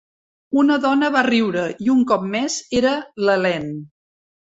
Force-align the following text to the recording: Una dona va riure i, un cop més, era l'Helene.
Una 0.61 0.77
dona 0.85 1.09
va 1.17 1.23
riure 1.27 1.67
i, 1.87 1.91
un 1.97 2.01
cop 2.15 2.27
més, 2.35 2.59
era 2.83 2.99
l'Helene. 3.27 3.75